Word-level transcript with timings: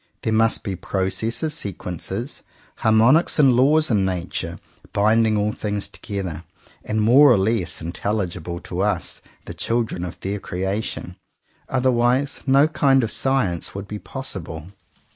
There 0.23 0.33
must 0.33 0.63
be 0.63 0.75
processes, 0.75 1.53
sequences, 1.53 2.41
harmonics 2.77 3.37
and 3.37 3.53
laws 3.55 3.91
in 3.91 4.03
Nature, 4.03 4.57
binding 4.93 5.37
all 5.37 5.51
things 5.51 5.87
together, 5.87 6.43
and 6.83 7.03
more 7.03 7.31
or 7.31 7.37
less 7.37 7.79
intelligible 7.81 8.59
to 8.61 8.81
us, 8.81 9.21
the 9.45 9.53
children 9.53 10.03
of 10.03 10.19
their 10.21 10.39
creation, 10.39 11.17
otherwise 11.69 12.39
no 12.47 12.67
kind 12.67 13.03
of 13.03 13.11
science 13.11 13.75
would 13.75 13.87
be 13.87 13.99
possible. 13.99 14.69